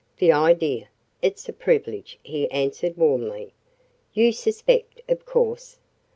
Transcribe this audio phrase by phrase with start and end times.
[0.17, 0.89] The idea!
[1.21, 3.53] It's a privilege," he answered warmly.
[4.15, 5.77] "You suspect, of course."